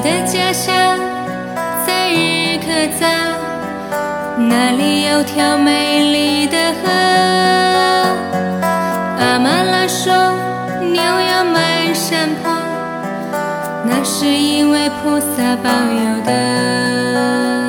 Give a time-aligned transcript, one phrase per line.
[0.00, 0.98] 我的家乡
[1.86, 3.06] 在日喀则
[4.38, 6.88] 那里有条美丽的河。
[9.18, 10.10] 阿妈拉说
[10.80, 12.50] 牛羊满山坡
[13.84, 17.59] 那是因为菩萨保佑的。